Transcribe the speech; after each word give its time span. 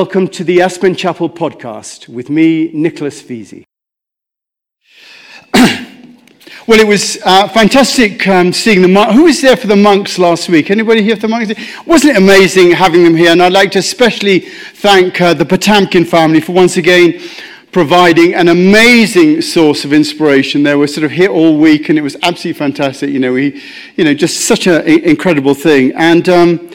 Welcome 0.00 0.28
to 0.28 0.44
the 0.44 0.60
Aspen 0.60 0.94
Chapel 0.94 1.30
podcast 1.30 2.06
with 2.06 2.28
me, 2.28 2.70
Nicholas 2.74 3.22
Vesey. 3.22 3.64
well, 5.54 6.78
it 6.78 6.86
was 6.86 7.16
uh, 7.24 7.48
fantastic 7.48 8.28
um, 8.28 8.52
seeing 8.52 8.82
the 8.82 8.88
monks. 8.88 9.14
Who 9.14 9.22
was 9.22 9.40
there 9.40 9.56
for 9.56 9.68
the 9.68 9.74
monks 9.74 10.18
last 10.18 10.50
week? 10.50 10.70
Anybody 10.70 11.02
here 11.02 11.16
for 11.16 11.22
the 11.22 11.28
monks? 11.28 11.50
Wasn't 11.86 12.14
it 12.14 12.18
amazing 12.18 12.72
having 12.72 13.04
them 13.04 13.16
here? 13.16 13.30
And 13.30 13.42
I'd 13.42 13.54
like 13.54 13.70
to 13.70 13.78
especially 13.78 14.40
thank 14.40 15.18
uh, 15.18 15.32
the 15.32 15.46
Potamkin 15.46 16.06
family 16.06 16.42
for 16.42 16.52
once 16.52 16.76
again 16.76 17.18
providing 17.72 18.34
an 18.34 18.48
amazing 18.48 19.40
source 19.40 19.86
of 19.86 19.94
inspiration. 19.94 20.62
They 20.62 20.74
were 20.74 20.88
sort 20.88 21.04
of 21.04 21.10
here 21.12 21.30
all 21.30 21.56
week, 21.56 21.88
and 21.88 21.98
it 21.98 22.02
was 22.02 22.16
absolutely 22.22 22.58
fantastic. 22.58 23.08
You 23.08 23.20
know, 23.20 23.32
we, 23.32 23.62
you 23.96 24.04
know, 24.04 24.12
just 24.12 24.42
such 24.42 24.66
an 24.66 24.86
incredible 24.86 25.54
thing. 25.54 25.92
And 25.96 26.28
um, 26.28 26.70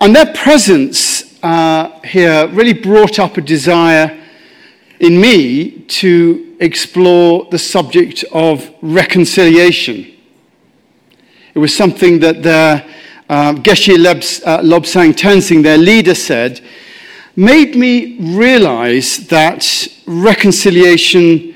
and 0.00 0.14
their 0.14 0.32
presence 0.34 1.15
uh, 1.46 2.00
here 2.00 2.48
really 2.48 2.72
brought 2.72 3.20
up 3.20 3.36
a 3.36 3.40
desire 3.40 4.20
in 4.98 5.20
me 5.20 5.70
to 5.86 6.56
explore 6.58 7.46
the 7.52 7.58
subject 7.58 8.24
of 8.32 8.68
reconciliation. 8.82 10.12
It 11.54 11.60
was 11.60 11.74
something 11.74 12.18
that 12.18 12.42
their 12.42 12.84
uh, 13.28 13.52
Geshe 13.54 13.94
uh, 13.94 14.58
Lobsang 14.60 15.12
Tenzing, 15.14 15.62
their 15.62 15.78
leader, 15.78 16.16
said 16.16 16.60
made 17.36 17.76
me 17.76 18.16
realize 18.34 19.28
that 19.28 19.86
reconciliation 20.06 21.54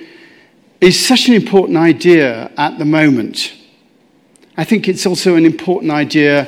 is 0.81 1.05
such 1.05 1.27
an 1.27 1.35
important 1.35 1.79
idea 1.79 2.53
at 2.57 2.79
the 2.79 2.85
moment. 2.85 3.55
I 4.57 4.63
think 4.63 4.87
it's 4.89 5.07
also 5.07 5.35
an 5.35 5.47
important 5.47 5.91
idea 5.91 6.47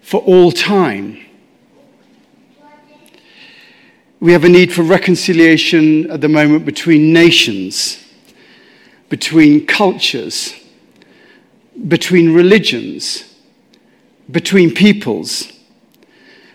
for 0.00 0.20
all 0.22 0.50
time. 0.50 1.25
We 4.26 4.32
have 4.32 4.42
a 4.42 4.48
need 4.48 4.72
for 4.72 4.82
reconciliation 4.82 6.10
at 6.10 6.20
the 6.20 6.28
moment 6.28 6.64
between 6.64 7.12
nations, 7.12 8.04
between 9.08 9.68
cultures, 9.68 10.52
between 11.86 12.34
religions, 12.34 13.22
between 14.28 14.74
peoples 14.74 15.52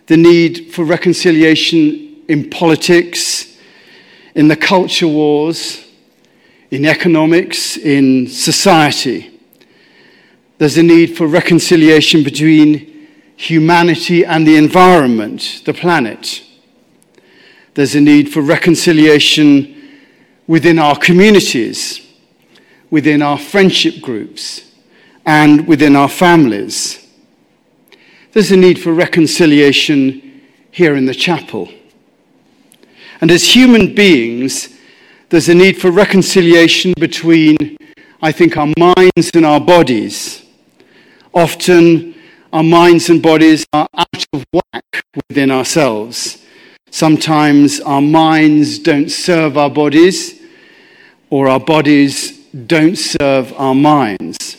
the 0.08 0.18
need 0.18 0.74
for 0.74 0.84
reconciliation 0.84 2.22
in 2.28 2.50
politics, 2.50 3.58
in 4.36 4.50
the 4.50 4.58
culture 4.58 5.08
wars, 5.08 5.82
in 6.72 6.86
economics, 6.86 7.78
in 7.78 8.28
society. 8.28 9.40
There's 10.58 10.78
a 10.78 10.84
need 10.84 11.16
for 11.16 11.26
reconciliation 11.26 12.22
between 12.22 13.08
humanity 13.38 14.26
and 14.26 14.46
the 14.46 14.58
environment, 14.58 15.62
the 15.64 15.74
planet. 15.74 16.44
There's 17.74 17.96
a 17.96 18.02
need 18.02 18.32
for 18.32 18.42
reconciliation 18.42 20.00
within 20.48 20.78
our 20.78 20.98
communities, 20.98 22.02
within 22.90 23.22
our 23.22 23.38
friendship 23.38 24.02
groups, 24.02 24.72
and 25.26 25.68
within 25.68 25.96
our 25.96 26.10
families. 26.10 27.08
There's 28.34 28.52
a 28.52 28.58
need 28.58 28.80
for 28.80 28.94
reconciliation 28.94 30.42
here 30.72 30.96
in 30.96 31.06
the 31.06 31.14
chapel. 31.14 31.70
And 33.22 33.30
as 33.30 33.56
human 33.56 33.94
beings, 33.94 34.70
there's 35.30 35.48
a 35.48 35.56
need 35.56 35.80
for 35.80 35.92
reconciliation 35.92 36.94
between, 37.00 37.78
I 38.22 38.32
think, 38.32 38.58
our 38.58 38.74
minds 38.78 39.32
and 39.34 39.46
our 39.46 39.62
bodies. 39.62 40.44
Often, 41.34 42.16
our 42.52 42.64
minds 42.64 43.10
and 43.10 43.22
bodies 43.22 43.66
are 43.72 43.88
out 43.94 44.26
of 44.34 44.46
whack 44.52 45.06
within 45.30 45.52
ourselves. 45.52 46.41
Sometimes 46.92 47.80
our 47.80 48.02
minds 48.02 48.78
don't 48.78 49.10
serve 49.10 49.58
our 49.58 49.70
bodies, 49.70 50.42
or 51.30 51.48
our 51.48 51.60
bodies 51.60 52.38
don't 52.68 52.98
serve 52.98 53.54
our 53.54 53.74
minds. 53.74 54.58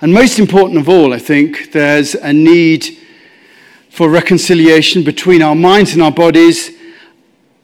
And 0.00 0.14
most 0.14 0.38
important 0.38 0.78
of 0.78 0.88
all, 0.88 1.12
I 1.12 1.18
think, 1.18 1.72
there's 1.72 2.14
a 2.14 2.32
need 2.32 2.98
for 3.90 4.08
reconciliation 4.08 5.02
between 5.02 5.42
our 5.42 5.56
minds 5.56 5.92
and 5.92 6.02
our 6.02 6.12
bodies 6.12 6.70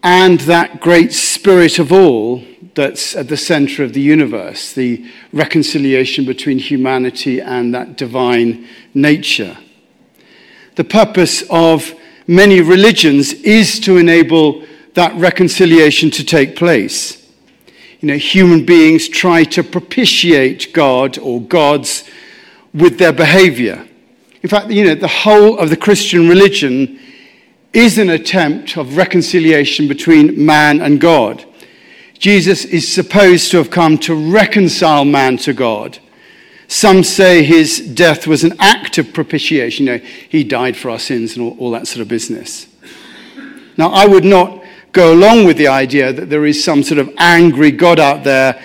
and 0.02 0.40
that 0.40 0.80
great 0.80 1.12
spirit 1.12 1.78
of 1.78 1.92
all 1.92 2.42
that's 2.74 3.14
at 3.14 3.28
the 3.28 3.36
center 3.36 3.84
of 3.84 3.92
the 3.92 4.00
universe, 4.00 4.72
the 4.72 5.04
reconciliation 5.32 6.24
between 6.24 6.58
humanity 6.58 7.40
and 7.40 7.72
that 7.72 7.96
divine 7.96 8.66
nature. 8.94 9.56
The 10.74 10.84
purpose 10.84 11.42
of 11.50 11.94
many 12.28 12.60
religions 12.60 13.32
is 13.32 13.80
to 13.80 13.96
enable 13.96 14.64
that 14.94 15.12
reconciliation 15.16 16.10
to 16.12 16.24
take 16.24 16.54
place. 16.54 17.26
You 18.00 18.08
know, 18.08 18.16
human 18.16 18.64
beings 18.64 19.08
try 19.08 19.42
to 19.44 19.64
propitiate 19.64 20.72
God 20.72 21.18
or 21.18 21.40
gods 21.40 22.04
with 22.72 22.98
their 22.98 23.12
behavior. 23.12 23.84
In 24.42 24.48
fact, 24.48 24.70
you 24.70 24.84
know, 24.84 24.94
the 24.94 25.08
whole 25.08 25.58
of 25.58 25.70
the 25.70 25.76
Christian 25.76 26.28
religion 26.28 27.00
is 27.72 27.98
an 27.98 28.10
attempt 28.10 28.76
of 28.76 28.96
reconciliation 28.96 29.88
between 29.88 30.44
man 30.44 30.80
and 30.80 31.00
God. 31.00 31.44
Jesus 32.18 32.64
is 32.64 32.92
supposed 32.92 33.50
to 33.50 33.56
have 33.58 33.70
come 33.70 33.98
to 33.98 34.14
reconcile 34.14 35.04
man 35.04 35.36
to 35.38 35.52
God. 35.52 35.98
Some 36.68 37.02
say 37.02 37.42
his 37.42 37.80
death 37.80 38.26
was 38.26 38.44
an 38.44 38.54
act 38.60 38.98
of 38.98 39.12
propitiation. 39.12 39.86
You 39.86 39.98
know, 39.98 40.04
he 40.28 40.44
died 40.44 40.76
for 40.76 40.90
our 40.90 40.98
sins 40.98 41.36
and 41.36 41.44
all, 41.44 41.56
all 41.58 41.70
that 41.72 41.88
sort 41.88 42.02
of 42.02 42.08
business. 42.08 42.68
Now, 43.76 43.90
I 43.90 44.06
would 44.06 44.24
not 44.24 44.62
go 44.92 45.12
along 45.12 45.44
with 45.44 45.56
the 45.56 45.68
idea 45.68 46.12
that 46.12 46.30
there 46.30 46.46
is 46.46 46.62
some 46.62 46.82
sort 46.82 46.98
of 46.98 47.10
angry 47.18 47.70
God 47.70 47.98
out 47.98 48.24
there 48.24 48.62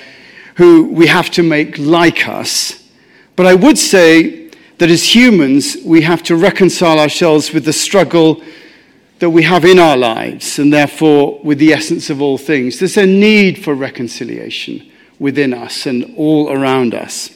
who 0.55 0.89
we 0.89 1.07
have 1.07 1.31
to 1.31 1.43
make 1.43 1.77
like 1.79 2.27
us 2.27 2.83
but 3.35 3.45
I 3.45 3.55
would 3.55 3.77
say 3.77 4.49
that 4.77 4.89
as 4.89 5.15
humans, 5.15 5.77
we 5.83 6.01
have 6.01 6.23
to 6.23 6.35
reconcile 6.35 6.99
ourselves 6.99 7.51
with 7.51 7.65
the 7.65 7.73
struggle 7.73 8.43
that 9.19 9.29
we 9.29 9.43
have 9.43 9.65
in 9.65 9.79
our 9.79 9.97
lives 9.97 10.59
and 10.59 10.71
therefore 10.71 11.39
with 11.43 11.57
the 11.57 11.73
essence 11.73 12.09
of 12.09 12.21
all 12.21 12.37
things. 12.37 12.79
There's 12.79 12.97
a 12.97 13.05
need 13.05 13.63
for 13.63 13.73
reconciliation 13.73 14.89
within 15.19 15.53
us 15.53 15.85
and 15.85 16.13
all 16.17 16.51
around 16.51 16.93
us. 16.93 17.29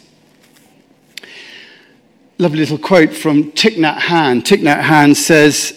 Lovely 2.40 2.60
little 2.60 2.78
quote 2.78 3.14
from 3.14 3.52
Thich 3.54 3.78
Nhat 3.78 3.98
Hanh. 3.98 4.44
Thich 4.44 4.62
Nhat 4.62 4.84
Hanh 4.84 5.16
says, 5.16 5.76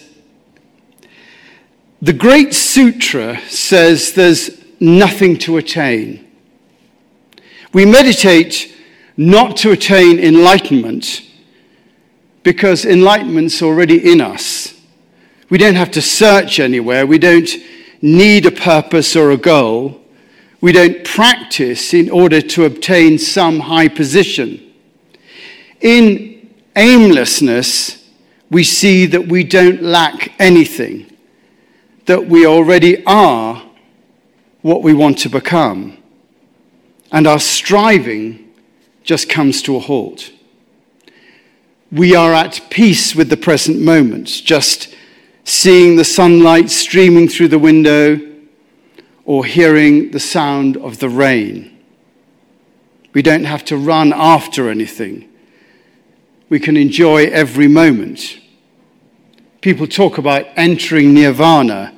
The 2.03 2.13
Great 2.13 2.53
Sutra 2.53 3.39
says 3.49 4.13
there's 4.13 4.63
nothing 4.79 5.39
to 5.39 5.57
attain. 5.57 6.31
We 7.73 7.85
meditate 7.85 8.77
not 9.17 9.57
to 9.57 9.71
attain 9.71 10.19
enlightenment 10.19 11.23
because 12.43 12.85
enlightenment's 12.85 13.63
already 13.63 14.11
in 14.11 14.21
us. 14.21 14.79
We 15.49 15.57
don't 15.57 15.75
have 15.75 15.91
to 15.91 16.01
search 16.01 16.59
anywhere. 16.59 17.07
We 17.07 17.17
don't 17.17 17.49
need 18.03 18.45
a 18.45 18.51
purpose 18.51 19.15
or 19.15 19.31
a 19.31 19.37
goal. 19.37 19.99
We 20.59 20.73
don't 20.73 21.03
practice 21.05 21.95
in 21.95 22.11
order 22.11 22.39
to 22.39 22.65
obtain 22.65 23.17
some 23.17 23.61
high 23.61 23.87
position. 23.87 24.61
In 25.79 26.30
aimlessness, 26.75 28.09
we 28.49 28.63
see 28.63 29.05
that 29.05 29.27
we 29.27 29.43
don't 29.43 29.81
lack 29.81 30.33
anything, 30.39 31.11
that 32.05 32.27
we 32.27 32.45
already 32.45 33.03
are 33.05 33.63
what 34.61 34.83
we 34.83 34.93
want 34.93 35.17
to 35.19 35.29
become. 35.29 35.97
And 37.11 37.27
our 37.27 37.39
striving 37.39 38.51
just 39.03 39.29
comes 39.29 39.61
to 39.63 39.75
a 39.75 39.79
halt. 39.79 40.31
We 41.91 42.15
are 42.15 42.33
at 42.33 42.61
peace 42.69 43.15
with 43.15 43.29
the 43.29 43.37
present 43.37 43.81
moment, 43.81 44.27
just 44.27 44.95
seeing 45.43 45.95
the 45.95 46.05
sunlight 46.05 46.69
streaming 46.69 47.27
through 47.27 47.49
the 47.49 47.59
window 47.59 48.19
or 49.25 49.45
hearing 49.45 50.11
the 50.11 50.19
sound 50.19 50.77
of 50.77 50.99
the 50.99 51.09
rain. 51.09 51.79
We 53.13 53.21
don't 53.21 53.43
have 53.43 53.65
to 53.65 53.77
run 53.77 54.13
after 54.13 54.69
anything. 54.69 55.30
We 56.51 56.59
can 56.59 56.75
enjoy 56.75 57.27
every 57.27 57.69
moment. 57.69 58.37
People 59.61 59.87
talk 59.87 60.17
about 60.17 60.47
entering 60.57 61.13
nirvana, 61.13 61.97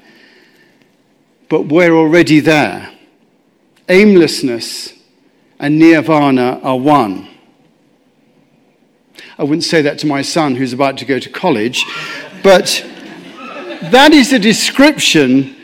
but 1.49 1.63
we're 1.63 1.95
already 1.95 2.39
there. 2.39 2.93
Aimlessness 3.89 4.93
and 5.57 5.79
nirvana 5.79 6.59
are 6.61 6.77
one. 6.77 7.29
I 9.39 9.43
wouldn't 9.43 9.63
say 9.63 9.81
that 9.81 9.97
to 9.99 10.05
my 10.05 10.21
son 10.21 10.53
who's 10.53 10.71
about 10.71 10.99
to 10.99 11.05
go 11.05 11.17
to 11.17 11.29
college, 11.31 11.83
but 12.43 12.85
that 13.89 14.11
is 14.13 14.33
a 14.33 14.39
description 14.39 15.55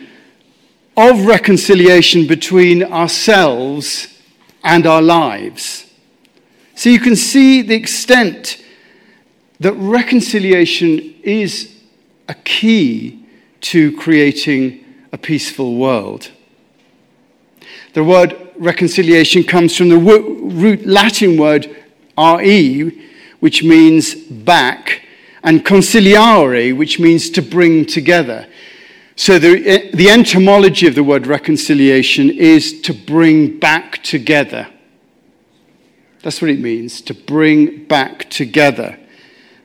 of 0.97 1.27
reconciliation 1.27 2.25
between 2.25 2.81
ourselves 2.85 4.19
and 4.63 4.87
our 4.87 5.03
lives. 5.03 5.85
So 6.73 6.89
you 6.89 6.99
can 6.99 7.15
see 7.15 7.61
the 7.61 7.75
extent 7.75 8.63
that 9.59 9.73
reconciliation 9.73 11.15
is 11.23 11.75
a 12.27 12.33
key 12.33 13.25
to 13.61 13.95
creating 13.97 14.85
a 15.11 15.17
peaceful 15.17 15.75
world. 15.75 16.31
The 17.93 18.03
word 18.03 18.35
reconciliation 18.57 19.43
comes 19.43 19.75
from 19.75 19.89
the 19.89 19.97
root 19.97 20.85
Latin 20.85 21.37
word 21.37 21.75
re, 22.17 23.07
which 23.39 23.63
means 23.63 24.15
back, 24.15 25.03
and 25.43 25.65
conciliare, 25.65 26.75
which 26.75 26.99
means 26.99 27.29
to 27.31 27.41
bring 27.41 27.85
together. 27.85 28.47
So 29.15 29.39
the, 29.39 29.67
eh, 29.67 29.91
the 29.93 30.09
etymology 30.09 30.87
of 30.87 30.95
the 30.95 31.03
word 31.03 31.27
reconciliation 31.27 32.29
is 32.29 32.81
to 32.81 32.93
bring 32.93 33.59
back 33.59 34.03
together. 34.03 34.67
That's 36.21 36.41
what 36.41 36.51
it 36.51 36.59
means, 36.59 37.01
to 37.01 37.13
bring 37.13 37.85
back 37.85 38.29
together. 38.29 38.97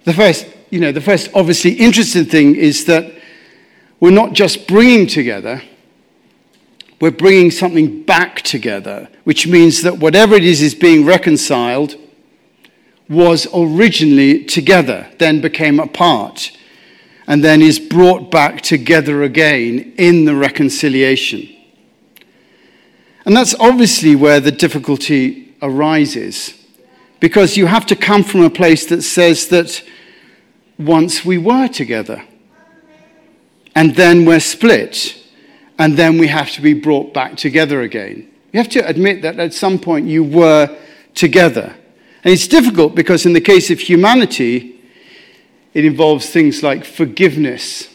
The 0.05 0.13
first, 0.13 0.47
you 0.71 0.81
know, 0.81 0.93
the 0.93 1.01
first 1.01 1.31
obviously 1.35 1.73
interesting 1.73 2.27
thing 2.27 2.57
is 2.57 2.85
that 2.87 3.13
we're 4.01 4.11
not 4.11 4.35
just 4.35 4.69
bringing 4.69 5.07
together, 5.07 5.63
we're 7.01 7.11
bringing 7.11 7.51
something 7.51 8.03
back 8.03 8.43
together, 8.43 9.09
which 9.25 9.47
means 9.47 9.83
that 9.83 9.99
whatever 9.99 10.35
it 10.35 10.45
is 10.45 10.63
is 10.63 10.75
being 10.75 11.05
reconciled 11.05 11.97
was 13.09 13.47
originally 13.55 14.45
together, 14.45 15.09
then 15.19 15.41
became 15.41 15.81
apart, 15.81 16.51
and 17.27 17.43
then 17.43 17.63
is 17.63 17.79
brought 17.79 18.31
back 18.31 18.61
together 18.61 19.23
again 19.23 19.95
in 19.97 20.25
the 20.25 20.35
reconciliation. 20.35 21.49
And 23.25 23.35
that's 23.35 23.55
obviously 23.55 24.15
where 24.15 24.41
the 24.41 24.53
difficulty 24.53 25.55
arises, 25.63 26.55
because 27.21 27.57
you 27.57 27.67
have 27.67 27.87
to 27.87 27.97
come 27.97 28.23
from 28.23 28.43
a 28.43 28.51
place 28.51 28.87
that 28.87 29.03
says 29.03 29.49
that 29.49 29.83
once 30.79 31.25
we 31.25 31.39
were 31.39 31.69
together, 31.69 32.23
and 33.75 33.95
then 33.97 34.25
we're 34.25 34.41
split, 34.41 35.17
and 35.79 35.97
then 35.97 36.19
we 36.19 36.29
have 36.29 36.51
to 36.53 36.63
be 36.63 36.75
brought 36.75 37.13
back 37.13 37.37
together 37.37 37.83
again. 37.83 38.31
You 38.53 38.59
have 38.59 38.69
to 38.71 38.87
admit 38.87 39.23
that 39.23 39.41
at 39.41 39.53
some 39.53 39.79
point 39.79 40.07
you 40.07 40.23
were 40.23 40.77
together. 41.15 41.75
And 42.23 42.33
it's 42.33 42.49
difficult 42.49 42.95
because, 42.95 43.27
in 43.27 43.33
the 43.33 43.41
case 43.41 43.71
of 43.71 43.81
humanity, 43.81 44.81
it 45.75 45.85
involves 45.85 46.31
things 46.31 46.63
like 46.63 46.85
forgiveness 46.85 47.89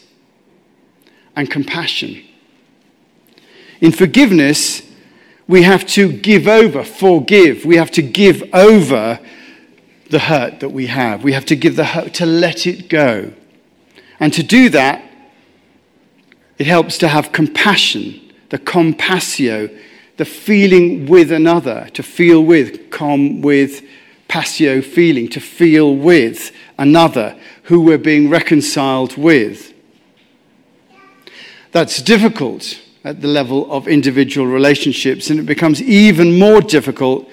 and 1.34 1.50
compassion. 1.50 2.22
In 3.80 3.92
forgiveness, 3.92 4.82
we 5.50 5.64
have 5.64 5.84
to 5.84 6.12
give 6.12 6.46
over, 6.46 6.84
forgive. 6.84 7.64
We 7.64 7.74
have 7.74 7.90
to 7.92 8.02
give 8.02 8.40
over 8.54 9.18
the 10.08 10.20
hurt 10.20 10.60
that 10.60 10.68
we 10.68 10.86
have. 10.86 11.24
We 11.24 11.32
have 11.32 11.44
to 11.46 11.56
give 11.56 11.74
the 11.74 11.86
hurt, 11.86 12.14
to 12.14 12.26
let 12.26 12.68
it 12.68 12.88
go. 12.88 13.32
And 14.20 14.32
to 14.32 14.44
do 14.44 14.68
that, 14.68 15.04
it 16.56 16.68
helps 16.68 16.98
to 16.98 17.08
have 17.08 17.32
compassion, 17.32 18.32
the 18.50 18.60
compassio, 18.60 19.76
the 20.18 20.24
feeling 20.24 21.06
with 21.06 21.32
another, 21.32 21.88
to 21.94 22.02
feel 22.04 22.44
with, 22.44 22.88
com 22.92 23.42
with, 23.42 23.84
passio 24.28 24.80
feeling, 24.80 25.26
to 25.30 25.40
feel 25.40 25.96
with 25.96 26.52
another 26.78 27.36
who 27.64 27.80
we're 27.80 27.98
being 27.98 28.30
reconciled 28.30 29.16
with. 29.16 29.74
That's 31.72 32.00
difficult 32.00 32.80
at 33.04 33.20
the 33.20 33.28
level 33.28 33.70
of 33.72 33.88
individual 33.88 34.46
relationships, 34.46 35.30
and 35.30 35.40
it 35.40 35.46
becomes 35.46 35.82
even 35.82 36.38
more 36.38 36.60
difficult 36.60 37.28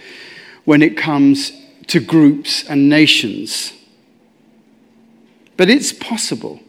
when 0.66 0.81
it 0.81 0.98
comes 0.98 1.52
to 1.88 2.00
groups 2.00 2.64
and 2.69 2.90
nations. 2.90 3.74
But 5.56 5.69
it's 5.69 5.92
possible. 5.92 6.60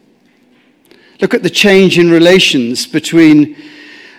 Look 1.21 1.33
at 1.33 1.43
the 1.43 1.49
change 1.49 1.99
in 1.99 2.09
relations 2.09 2.87
between 2.87 3.55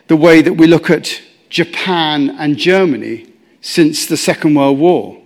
the 0.06 0.16
way 0.16 0.42
that 0.42 0.54
we 0.54 0.66
look 0.66 0.90
at 0.90 1.20
Japan 1.48 2.30
and 2.38 2.56
Germany 2.56 3.32
since 3.60 4.06
the 4.06 4.16
Second 4.16 4.54
World 4.54 4.78
War 4.78 5.20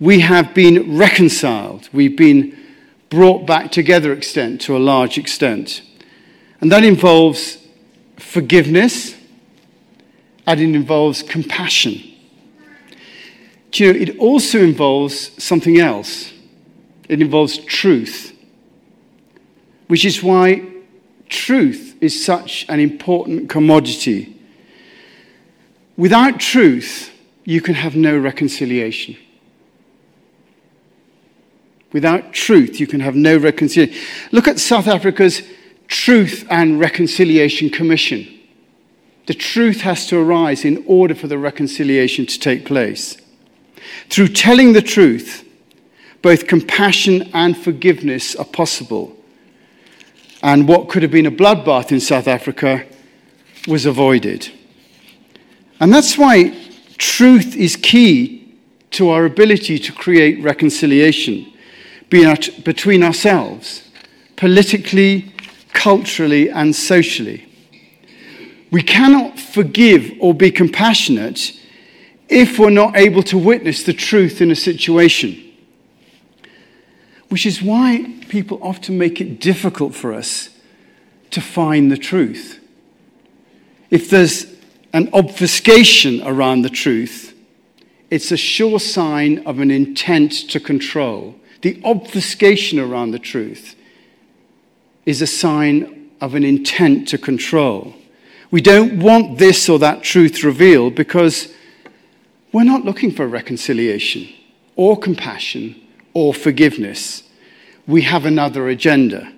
we 0.00 0.20
have 0.20 0.54
been 0.54 0.96
reconciled. 0.96 1.88
We've 1.92 2.16
been 2.16 2.56
brought 3.10 3.46
back 3.46 3.70
together 3.70 4.12
extent 4.12 4.62
to 4.62 4.76
a 4.76 4.78
large 4.78 5.18
extent. 5.18 5.82
And 6.60 6.72
that 6.72 6.84
involves 6.84 7.58
forgiveness 8.22 9.14
and 10.46 10.60
it 10.60 10.74
involves 10.74 11.22
compassion. 11.22 12.02
Do 13.70 13.84
you 13.84 13.92
know, 13.92 14.00
it 14.00 14.18
also 14.18 14.58
involves 14.58 15.42
something 15.42 15.78
else. 15.78 16.32
It 17.08 17.20
involves 17.20 17.58
truth, 17.58 18.36
which 19.88 20.04
is 20.04 20.22
why 20.22 20.64
truth 21.28 21.96
is 22.00 22.24
such 22.24 22.66
an 22.68 22.80
important 22.80 23.48
commodity. 23.48 24.36
Without 25.96 26.40
truth, 26.40 27.12
you 27.44 27.60
can 27.60 27.74
have 27.74 27.94
no 27.96 28.16
reconciliation. 28.16 29.16
Without 31.92 32.32
truth, 32.32 32.78
you 32.78 32.86
can 32.86 33.00
have 33.00 33.14
no 33.14 33.36
reconciliation. 33.36 34.00
Look 34.30 34.46
at 34.46 34.58
South 34.58 34.86
Africa's 34.86 35.42
Truth 35.90 36.46
and 36.48 36.78
Reconciliation 36.78 37.68
Commission. 37.68 38.38
The 39.26 39.34
truth 39.34 39.80
has 39.80 40.06
to 40.06 40.18
arise 40.18 40.64
in 40.64 40.84
order 40.86 41.16
for 41.16 41.26
the 41.26 41.36
reconciliation 41.36 42.26
to 42.26 42.38
take 42.38 42.64
place. 42.64 43.16
Through 44.08 44.28
telling 44.28 44.72
the 44.72 44.82
truth, 44.82 45.44
both 46.22 46.46
compassion 46.46 47.28
and 47.34 47.56
forgiveness 47.56 48.36
are 48.36 48.44
possible. 48.44 49.16
And 50.44 50.68
what 50.68 50.88
could 50.88 51.02
have 51.02 51.10
been 51.10 51.26
a 51.26 51.30
bloodbath 51.32 51.90
in 51.90 51.98
South 51.98 52.28
Africa 52.28 52.86
was 53.66 53.84
avoided. 53.84 54.48
And 55.80 55.92
that's 55.92 56.16
why 56.16 56.56
truth 56.98 57.56
is 57.56 57.74
key 57.74 58.54
to 58.92 59.08
our 59.08 59.24
ability 59.24 59.80
to 59.80 59.92
create 59.92 60.40
reconciliation 60.40 61.52
between 62.10 63.02
ourselves, 63.02 63.88
politically, 64.36 65.32
culturally, 65.72 66.50
and 66.50 66.74
socially. 66.74 67.46
We 68.70 68.82
cannot 68.82 69.38
forgive 69.38 70.12
or 70.20 70.34
be 70.34 70.50
compassionate 70.50 71.52
if 72.28 72.58
we're 72.58 72.70
not 72.70 72.96
able 72.96 73.22
to 73.24 73.38
witness 73.38 73.82
the 73.82 73.92
truth 73.92 74.40
in 74.40 74.50
a 74.50 74.56
situation. 74.56 75.52
Which 77.28 77.46
is 77.46 77.62
why 77.62 78.14
people 78.28 78.58
often 78.62 78.98
make 78.98 79.20
it 79.20 79.40
difficult 79.40 79.94
for 79.94 80.12
us 80.12 80.50
to 81.30 81.40
find 81.40 81.90
the 81.90 81.98
truth. 81.98 82.60
If 83.90 84.10
there's 84.10 84.46
an 84.92 85.10
obfuscation 85.12 86.22
around 86.22 86.62
the 86.62 86.70
truth, 86.70 87.36
it's 88.10 88.32
a 88.32 88.36
sure 88.36 88.80
sign 88.80 89.38
of 89.46 89.60
an 89.60 89.70
intent 89.70 90.32
to 90.50 90.60
control 90.60 91.36
the 91.62 91.80
obfuscation 91.84 92.78
around 92.78 93.10
the 93.10 93.18
truth 93.18 93.76
is 95.10 95.20
a 95.20 95.26
sign 95.26 96.08
of 96.20 96.34
an 96.34 96.44
intent 96.44 97.08
to 97.08 97.18
control. 97.18 97.94
We 98.52 98.60
don't 98.60 99.00
want 99.00 99.38
this 99.38 99.68
or 99.68 99.78
that 99.80 100.02
truth 100.04 100.44
revealed 100.44 100.94
because 100.94 101.52
we're 102.52 102.64
not 102.64 102.84
looking 102.84 103.10
for 103.10 103.26
reconciliation 103.26 104.28
or 104.76 104.96
compassion 104.96 105.80
or 106.14 106.32
forgiveness. 106.32 107.24
We 107.86 108.02
have 108.02 108.24
another 108.24 108.68
agenda. 108.68 109.32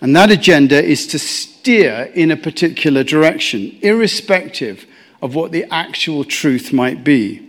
And 0.00 0.14
that 0.16 0.32
agenda 0.32 0.82
is 0.82 1.06
to 1.08 1.18
steer 1.18 2.10
in 2.14 2.32
a 2.32 2.36
particular 2.36 3.04
direction, 3.04 3.78
irrespective 3.80 4.86
of 5.22 5.36
what 5.36 5.52
the 5.52 5.64
actual 5.72 6.24
truth 6.24 6.72
might 6.72 7.04
be. 7.04 7.48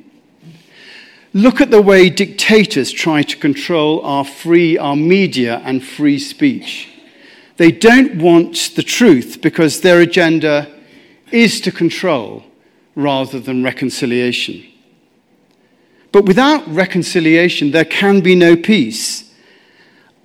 Look 1.33 1.59
at 1.59 1.71
the 1.71 1.81
way 1.81 2.11
dictators 2.11 2.91
try 2.91 3.23
to 3.23 3.35
control 3.37 4.01
our 4.05 4.23
free, 4.23 4.77
our 4.77 4.95
media 4.95 5.59
and 5.65 5.83
free 5.83 6.19
speech. 6.19 6.92
They 7.57 7.71
don't 7.71 8.21
want 8.21 8.71
the 8.75 8.83
truth 8.83 9.39
because 9.41 9.81
their 9.81 10.01
agenda 10.01 10.71
is 11.31 11.61
to 11.61 11.71
control 11.71 12.43
rather 12.95 13.39
than 13.39 13.63
reconciliation. 13.63 14.63
But 16.11 16.25
without 16.25 16.67
reconciliation, 16.67 17.71
there 17.71 17.85
can 17.85 18.21
be 18.21 18.35
no 18.35 18.55
peace, 18.55 19.31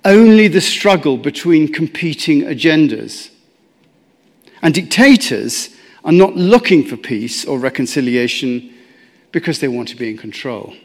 only 0.05 0.47
the 0.47 0.61
struggle 0.61 1.17
between 1.17 1.73
competing 1.73 2.41
agendas. 2.41 3.31
And 4.61 4.73
dictators 4.73 5.69
are 6.03 6.11
not 6.11 6.35
looking 6.35 6.83
for 6.85 6.97
peace 6.97 7.45
or 7.45 7.59
reconciliation 7.59 8.73
because 9.31 9.59
they 9.59 9.67
want 9.67 9.87
to 9.89 9.95
be 9.95 10.09
in 10.09 10.17
control. 10.17 10.75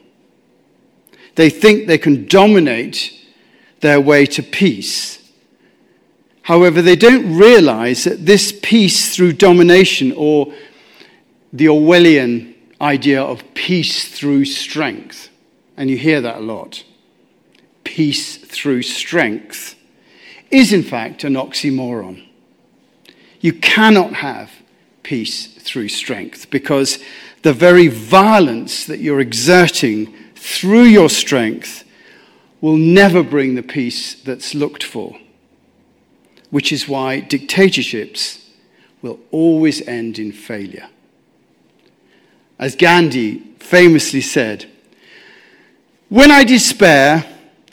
They 1.34 1.50
think 1.50 1.86
they 1.86 1.98
can 1.98 2.26
dominate 2.26 3.12
their 3.80 4.00
way 4.00 4.26
to 4.26 4.42
peace. 4.42 5.23
However, 6.44 6.82
they 6.82 6.96
don't 6.96 7.36
realize 7.36 8.04
that 8.04 8.26
this 8.26 8.52
peace 8.62 9.16
through 9.16 9.32
domination, 9.32 10.12
or 10.12 10.52
the 11.52 11.66
Orwellian 11.66 12.54
idea 12.80 13.22
of 13.22 13.42
peace 13.54 14.08
through 14.08 14.44
strength, 14.44 15.30
and 15.76 15.88
you 15.88 15.96
hear 15.96 16.20
that 16.20 16.36
a 16.36 16.40
lot 16.40 16.84
peace 17.82 18.36
through 18.36 18.82
strength, 18.82 19.74
is 20.50 20.72
in 20.72 20.82
fact 20.82 21.24
an 21.24 21.34
oxymoron. 21.34 22.26
You 23.40 23.52
cannot 23.52 24.14
have 24.14 24.50
peace 25.02 25.46
through 25.46 25.88
strength 25.88 26.50
because 26.50 26.98
the 27.42 27.52
very 27.52 27.88
violence 27.88 28.86
that 28.86 29.00
you're 29.00 29.20
exerting 29.20 30.14
through 30.34 30.84
your 30.84 31.08
strength 31.08 31.84
will 32.60 32.76
never 32.76 33.22
bring 33.22 33.54
the 33.54 33.62
peace 33.62 34.14
that's 34.22 34.54
looked 34.54 34.82
for, 34.82 35.16
which 36.54 36.70
is 36.70 36.88
why 36.88 37.18
dictatorships 37.18 38.48
will 39.02 39.18
always 39.32 39.84
end 39.88 40.20
in 40.20 40.30
failure. 40.30 40.86
As 42.60 42.76
Gandhi 42.76 43.40
famously 43.58 44.20
said, 44.20 44.70
When 46.10 46.30
I 46.30 46.44
despair, 46.44 47.26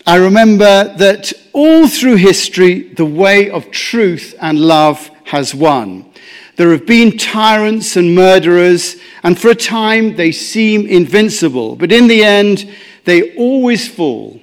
I 0.07 0.15
remember 0.15 0.95
that 0.97 1.31
all 1.53 1.87
through 1.87 2.15
history, 2.15 2.91
the 2.93 3.05
way 3.05 3.51
of 3.51 3.69
truth 3.69 4.33
and 4.41 4.59
love 4.59 5.11
has 5.25 5.53
won. 5.53 6.11
There 6.55 6.71
have 6.71 6.87
been 6.87 7.19
tyrants 7.19 7.95
and 7.95 8.15
murderers, 8.15 8.95
and 9.21 9.39
for 9.39 9.49
a 9.49 9.55
time 9.55 10.15
they 10.15 10.31
seem 10.31 10.87
invincible, 10.87 11.75
but 11.75 11.91
in 11.91 12.07
the 12.07 12.23
end, 12.23 12.67
they 13.05 13.35
always 13.35 13.87
fall. 13.87 14.41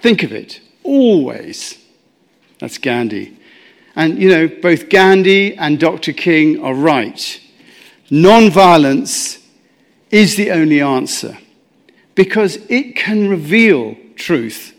Think 0.00 0.22
of 0.22 0.32
it, 0.32 0.62
always. 0.82 1.85
That's 2.66 2.78
Gandhi. 2.78 3.38
And 3.94 4.20
you 4.20 4.28
know, 4.28 4.48
both 4.48 4.88
Gandhi 4.88 5.54
and 5.54 5.78
Dr. 5.78 6.12
King 6.12 6.60
are 6.64 6.74
right. 6.74 7.40
Non-violence 8.10 9.38
is 10.10 10.34
the 10.34 10.50
only 10.50 10.80
answer 10.80 11.38
because 12.16 12.56
it 12.68 12.96
can 12.96 13.28
reveal 13.28 13.94
truth. 14.16 14.74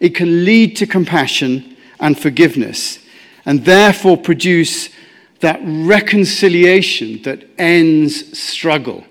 It 0.00 0.16
can 0.16 0.44
lead 0.44 0.74
to 0.78 0.88
compassion 0.88 1.76
and 2.00 2.18
forgiveness 2.18 2.98
and 3.44 3.64
therefore 3.64 4.16
produce 4.16 4.88
that 5.38 5.60
reconciliation 5.62 7.22
that 7.22 7.48
ends 7.58 8.36
struggle. 8.36 9.04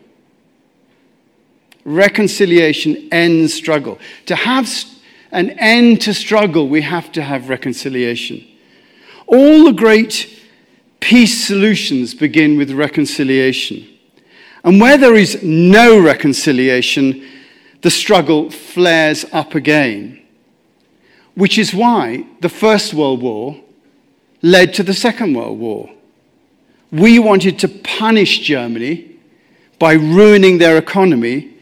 Reconciliation 1.85 3.07
ends 3.13 3.53
struggle. 3.53 3.97
To 4.25 4.35
have 4.35 4.67
an 5.31 5.51
end 5.51 6.01
to 6.01 6.13
struggle, 6.13 6.67
we 6.67 6.81
have 6.81 7.11
to 7.13 7.21
have 7.21 7.49
reconciliation. 7.49 8.45
All 9.27 9.65
the 9.65 9.73
great 9.73 10.33
peace 10.99 11.45
solutions 11.45 12.13
begin 12.13 12.57
with 12.57 12.71
reconciliation. 12.71 13.87
And 14.63 14.81
where 14.81 14.97
there 14.97 15.15
is 15.15 15.43
no 15.43 15.99
reconciliation, 15.99 17.25
the 17.81 17.91
struggle 17.91 18.49
flares 18.49 19.25
up 19.31 19.55
again. 19.55 20.21
Which 21.35 21.57
is 21.57 21.73
why 21.73 22.25
the 22.41 22.49
First 22.49 22.93
World 22.93 23.21
War 23.21 23.61
led 24.41 24.73
to 24.75 24.83
the 24.83 24.93
Second 24.93 25.35
World 25.35 25.59
War. 25.59 25.89
We 26.91 27.19
wanted 27.19 27.59
to 27.59 27.67
punish 27.67 28.39
Germany 28.39 29.11
by 29.77 29.93
ruining 29.93 30.57
their 30.57 30.77
economy, 30.77 31.53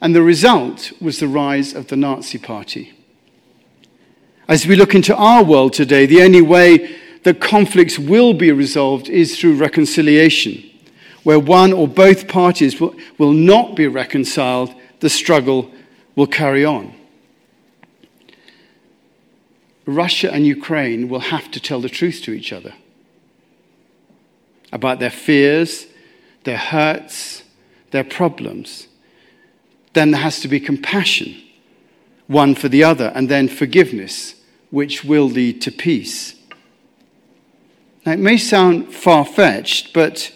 and 0.00 0.14
the 0.14 0.22
result 0.22 0.92
was 1.00 1.20
the 1.20 1.28
rise 1.28 1.74
of 1.74 1.88
the 1.88 1.96
Nazi 1.96 2.38
Party. 2.38 2.92
As 4.48 4.66
we 4.66 4.76
look 4.76 4.94
into 4.94 5.14
our 5.14 5.44
world 5.44 5.72
today, 5.72 6.06
the 6.06 6.22
only 6.22 6.42
way 6.42 6.98
that 7.22 7.40
conflicts 7.40 7.98
will 7.98 8.34
be 8.34 8.50
resolved 8.50 9.08
is 9.08 9.38
through 9.38 9.56
reconciliation. 9.56 10.62
Where 11.22 11.38
one 11.38 11.72
or 11.72 11.86
both 11.86 12.26
parties 12.26 12.80
will, 12.80 12.96
will 13.18 13.32
not 13.32 13.76
be 13.76 13.86
reconciled, 13.86 14.74
the 15.00 15.08
struggle 15.08 15.70
will 16.16 16.26
carry 16.26 16.64
on. 16.64 16.94
Russia 19.86 20.32
and 20.32 20.46
Ukraine 20.46 21.08
will 21.08 21.20
have 21.20 21.50
to 21.52 21.60
tell 21.60 21.80
the 21.80 21.88
truth 21.88 22.22
to 22.22 22.32
each 22.32 22.52
other 22.52 22.74
about 24.72 25.00
their 25.00 25.10
fears, 25.10 25.86
their 26.44 26.56
hurts, 26.56 27.42
their 27.90 28.04
problems. 28.04 28.88
Then 29.92 30.12
there 30.12 30.20
has 30.20 30.40
to 30.40 30.48
be 30.48 30.60
compassion, 30.60 31.36
one 32.26 32.54
for 32.54 32.68
the 32.68 32.84
other, 32.84 33.12
and 33.14 33.28
then 33.28 33.48
forgiveness, 33.48 34.34
which 34.70 35.04
will 35.04 35.28
lead 35.28 35.60
to 35.62 35.70
peace. 35.70 36.34
Now, 38.04 38.12
it 38.12 38.18
may 38.18 38.36
sound 38.36 38.94
far 38.94 39.24
fetched, 39.24 39.92
but 39.92 40.32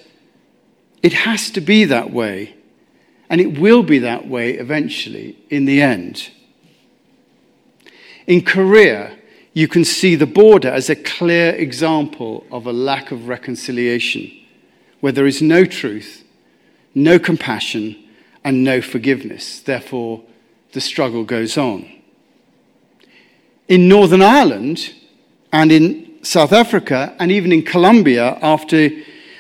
it 1.03 1.13
has 1.13 1.51
to 1.51 1.61
be 1.61 1.85
that 1.85 2.13
way. 2.13 2.55
And 3.29 3.41
it 3.41 3.59
will 3.59 3.83
be 3.83 3.99
that 4.01 4.29
way 4.29 4.53
eventually 4.53 5.37
in 5.51 5.65
the 5.65 5.83
end. 5.83 6.31
In 8.27 8.43
Korea, 8.43 9.17
you 9.53 9.67
can 9.67 9.85
see 9.85 10.15
the 10.15 10.27
border 10.27 10.69
as 10.69 10.91
a 10.91 10.97
clear 10.97 11.51
example 11.55 12.47
of 12.53 12.67
a 12.67 12.73
lack 12.73 13.11
of 13.11 13.27
reconciliation, 13.27 14.31
where 15.01 15.13
there 15.13 15.27
is 15.27 15.43
no 15.43 15.65
truth, 15.65 16.25
no 16.95 17.19
compassion, 17.19 17.97
and 18.45 18.63
no 18.63 18.81
forgiveness. 18.81 19.61
Therefore, 19.61 20.23
the 20.73 20.81
struggle 20.81 21.25
goes 21.25 21.57
on. 21.57 21.91
In 23.69 23.89
Northern 23.89 24.23
Ireland 24.23 24.95
and 25.53 25.73
in 25.73 26.19
South 26.23 26.53
Africa 26.53 27.15
and 27.19 27.33
even 27.33 27.53
in 27.53 27.63
Colombia 27.63 28.39
after, 28.43 28.91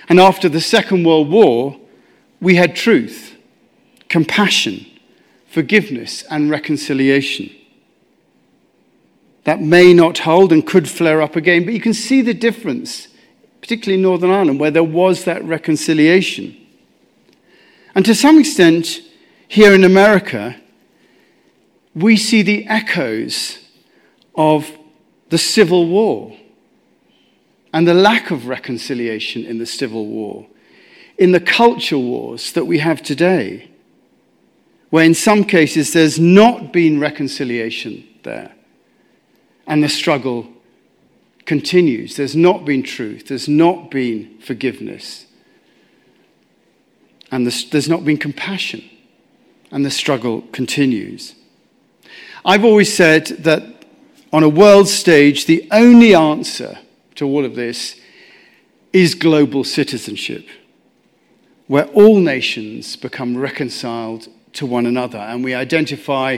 and 0.08 0.20
after 0.20 0.48
the 0.48 0.60
Second 0.60 1.04
World 1.04 1.30
War, 1.30 1.78
we 2.40 2.56
had 2.56 2.76
truth, 2.76 3.36
compassion, 4.08 4.86
forgiveness, 5.46 6.22
and 6.30 6.50
reconciliation 6.50 7.50
that 9.46 9.60
may 9.60 9.94
not 9.94 10.18
hold 10.18 10.52
and 10.52 10.66
could 10.66 10.88
flare 10.88 11.22
up 11.22 11.36
again. 11.36 11.64
But 11.64 11.72
you 11.72 11.80
can 11.80 11.94
see 11.94 12.20
the 12.20 12.34
difference, 12.34 13.06
particularly 13.60 13.94
in 13.94 14.02
Northern 14.02 14.30
Ireland, 14.30 14.58
where 14.58 14.72
there 14.72 14.82
was 14.82 15.24
that 15.24 15.42
reconciliation. 15.44 16.56
And 17.94 18.04
to 18.06 18.14
some 18.14 18.40
extent, 18.40 19.00
here 19.46 19.72
in 19.72 19.84
America, 19.84 20.56
we 21.96 22.14
see 22.16 22.42
the 22.42 22.66
echoes 22.66 23.58
of 24.34 24.70
the 25.30 25.38
Civil 25.38 25.88
War 25.88 26.36
and 27.72 27.88
the 27.88 27.94
lack 27.94 28.30
of 28.30 28.46
reconciliation 28.46 29.44
in 29.44 29.58
the 29.58 29.66
Civil 29.66 30.06
War, 30.06 30.46
in 31.16 31.32
the 31.32 31.40
culture 31.40 31.98
wars 31.98 32.52
that 32.52 32.66
we 32.66 32.80
have 32.80 33.02
today, 33.02 33.70
where 34.90 35.06
in 35.06 35.14
some 35.14 35.42
cases 35.42 35.94
there's 35.94 36.20
not 36.20 36.70
been 36.70 37.00
reconciliation 37.00 38.06
there 38.24 38.52
and 39.66 39.82
the 39.82 39.88
struggle 39.88 40.48
continues. 41.46 42.16
There's 42.16 42.36
not 42.36 42.66
been 42.66 42.82
truth, 42.82 43.28
there's 43.28 43.48
not 43.48 43.90
been 43.90 44.38
forgiveness, 44.40 45.24
and 47.32 47.46
there's 47.46 47.88
not 47.88 48.04
been 48.04 48.18
compassion, 48.18 48.84
and 49.70 49.82
the 49.84 49.90
struggle 49.90 50.42
continues. 50.52 51.34
I've 52.48 52.64
always 52.64 52.94
said 52.94 53.26
that 53.40 53.64
on 54.32 54.44
a 54.44 54.48
world 54.48 54.86
stage, 54.86 55.46
the 55.46 55.66
only 55.72 56.14
answer 56.14 56.78
to 57.16 57.26
all 57.26 57.44
of 57.44 57.56
this 57.56 58.00
is 58.92 59.16
global 59.16 59.64
citizenship, 59.64 60.46
where 61.66 61.86
all 61.86 62.20
nations 62.20 62.94
become 62.94 63.36
reconciled 63.36 64.28
to 64.52 64.64
one 64.64 64.86
another 64.86 65.18
and 65.18 65.42
we 65.42 65.54
identify 65.54 66.36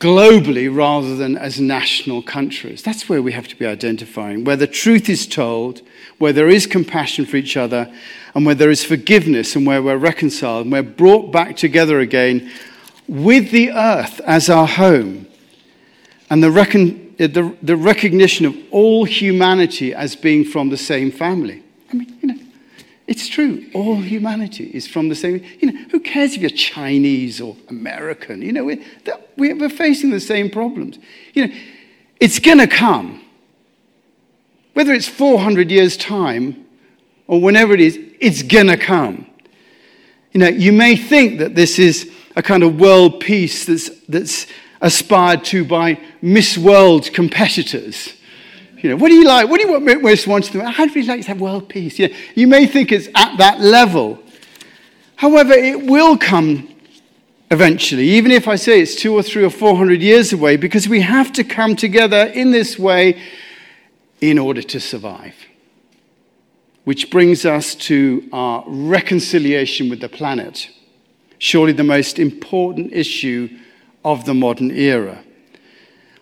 globally 0.00 0.74
rather 0.74 1.14
than 1.14 1.36
as 1.36 1.60
national 1.60 2.22
countries. 2.22 2.82
That's 2.82 3.08
where 3.08 3.22
we 3.22 3.30
have 3.30 3.46
to 3.48 3.56
be 3.56 3.66
identifying, 3.66 4.42
where 4.42 4.56
the 4.56 4.66
truth 4.66 5.08
is 5.08 5.28
told, 5.28 5.80
where 6.18 6.32
there 6.32 6.48
is 6.48 6.66
compassion 6.66 7.24
for 7.24 7.36
each 7.36 7.56
other, 7.56 7.92
and 8.34 8.44
where 8.44 8.56
there 8.56 8.70
is 8.70 8.82
forgiveness, 8.82 9.54
and 9.54 9.64
where 9.64 9.82
we're 9.82 9.96
reconciled, 9.96 10.62
and 10.62 10.72
we're 10.72 10.82
brought 10.82 11.30
back 11.30 11.56
together 11.56 12.00
again 12.00 12.50
with 13.10 13.50
the 13.50 13.72
earth 13.72 14.20
as 14.20 14.48
our 14.48 14.68
home, 14.68 15.26
and 16.30 16.40
the, 16.40 16.50
recon- 16.50 17.12
uh, 17.18 17.26
the, 17.26 17.56
the 17.60 17.76
recognition 17.76 18.46
of 18.46 18.56
all 18.70 19.04
humanity 19.04 19.92
as 19.92 20.14
being 20.14 20.44
from 20.44 20.68
the 20.68 20.76
same 20.76 21.10
family. 21.10 21.60
I 21.90 21.96
mean, 21.96 22.16
you 22.22 22.28
know, 22.28 22.40
it's 23.08 23.26
true. 23.26 23.66
All 23.74 23.96
humanity 23.96 24.70
is 24.72 24.86
from 24.86 25.08
the 25.08 25.16
same. 25.16 25.44
You 25.58 25.72
know, 25.72 25.84
who 25.90 25.98
cares 25.98 26.34
if 26.34 26.40
you're 26.40 26.50
Chinese 26.50 27.40
or 27.40 27.56
American? 27.68 28.42
You 28.42 28.52
know, 28.52 28.64
we're, 28.64 29.56
we're 29.56 29.68
facing 29.68 30.10
the 30.10 30.20
same 30.20 30.48
problems. 30.48 31.00
You 31.34 31.48
know, 31.48 31.54
it's 32.20 32.38
going 32.38 32.58
to 32.58 32.68
come. 32.68 33.24
Whether 34.74 34.92
it's 34.92 35.08
400 35.08 35.68
years' 35.68 35.96
time 35.96 36.64
or 37.26 37.40
whenever 37.40 37.74
it 37.74 37.80
is, 37.80 37.98
it's 38.20 38.44
going 38.44 38.68
to 38.68 38.76
come. 38.76 39.26
You 40.30 40.38
know, 40.38 40.48
you 40.48 40.72
may 40.72 40.94
think 40.94 41.40
that 41.40 41.56
this 41.56 41.80
is 41.80 42.08
a 42.40 42.42
kind 42.42 42.62
of 42.62 42.80
world 42.80 43.20
peace 43.20 43.66
that's, 43.66 43.90
that's 44.08 44.46
aspired 44.80 45.44
to 45.44 45.64
by 45.64 46.00
Miss 46.22 46.56
World 46.56 47.12
competitors. 47.12 48.14
You 48.82 48.88
know, 48.88 48.96
what 48.96 49.08
do 49.08 49.14
you 49.14 49.26
like? 49.26 49.48
What 49.48 49.60
do 49.60 49.66
you 49.66 49.72
want 49.72 50.02
most 50.02 50.26
want 50.26 50.44
to? 50.44 50.70
How 50.78 50.86
do 50.86 50.98
you 50.98 51.06
like 51.06 51.20
to 51.20 51.28
have 51.28 51.40
world 51.40 51.68
peace? 51.68 51.98
You 52.34 52.48
may 52.48 52.66
think 52.66 52.92
it's 52.92 53.08
at 53.14 53.36
that 53.36 53.60
level. 53.60 54.18
However, 55.16 55.52
it 55.52 55.78
will 55.84 56.16
come 56.16 56.66
eventually, 57.50 58.08
even 58.18 58.30
if 58.30 58.48
I 58.48 58.56
say 58.56 58.80
it's 58.80 58.94
two 58.94 59.12
or 59.12 59.22
three 59.22 59.44
or 59.44 59.50
four 59.50 59.76
hundred 59.76 60.00
years 60.00 60.32
away, 60.32 60.56
because 60.56 60.88
we 60.88 61.02
have 61.02 61.30
to 61.32 61.44
come 61.44 61.76
together 61.76 62.22
in 62.40 62.52
this 62.52 62.78
way 62.78 63.20
in 64.20 64.38
order 64.38 64.62
to 64.62 64.80
survive. 64.80 65.34
which 66.84 67.10
brings 67.10 67.44
us 67.44 67.74
to 67.74 68.28
our 68.32 68.64
reconciliation 68.66 69.88
with 69.88 70.00
the 70.00 70.08
planet. 70.08 70.70
Surely 71.40 71.72
the 71.72 71.82
most 71.82 72.18
important 72.18 72.92
issue 72.92 73.48
of 74.04 74.26
the 74.26 74.34
modern 74.34 74.70
era. 74.70 75.24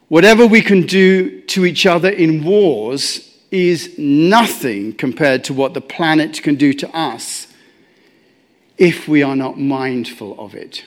Whatever 0.06 0.46
we 0.46 0.62
can 0.62 0.86
do 0.86 1.40
to 1.42 1.66
each 1.66 1.86
other 1.86 2.08
in 2.08 2.44
wars 2.44 3.36
is 3.50 3.98
nothing 3.98 4.92
compared 4.92 5.42
to 5.42 5.52
what 5.52 5.74
the 5.74 5.80
planet 5.80 6.40
can 6.40 6.54
do 6.54 6.72
to 6.72 6.88
us 6.96 7.48
if 8.78 9.08
we 9.08 9.22
are 9.24 9.34
not 9.34 9.58
mindful 9.58 10.38
of 10.38 10.54
it. 10.54 10.84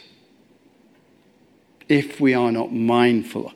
If 1.89 2.21
we 2.21 2.33
are 2.33 2.53
not 2.53 2.71
mindful 2.71 3.51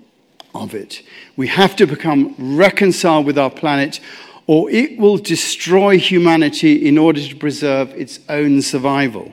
of 0.54 0.76
it. 0.76 1.02
We 1.38 1.48
have 1.48 1.78
to 1.78 1.88
become 1.88 2.36
reconciled 2.38 3.26
with 3.26 3.38
our 3.38 3.50
planet, 3.50 4.02
or 4.46 4.70
it 4.70 5.00
will 5.00 5.18
destroy 5.18 5.98
humanity 5.98 6.86
in 6.86 6.98
order 6.98 7.26
to 7.26 7.36
preserve 7.38 7.92
its 7.92 8.20
own 8.28 8.62
survival. 8.62 9.32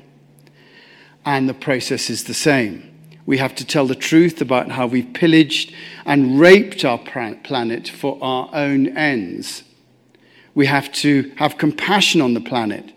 And 1.24 1.48
the 1.48 1.54
process 1.54 2.10
is 2.10 2.24
the 2.24 2.34
same. 2.34 2.88
We 3.24 3.38
have 3.38 3.54
to 3.56 3.64
tell 3.64 3.86
the 3.86 3.94
truth 3.94 4.40
about 4.40 4.70
how 4.70 4.86
we've 4.86 5.12
pillaged 5.14 5.72
and 6.04 6.40
raped 6.40 6.84
our 6.84 6.98
planet 6.98 7.88
for 7.88 8.18
our 8.20 8.50
own 8.52 8.96
ends. 8.96 9.62
We 10.54 10.66
have 10.66 10.92
to 10.94 11.32
have 11.36 11.56
compassion 11.56 12.20
on 12.20 12.34
the 12.34 12.40
planet, 12.40 12.92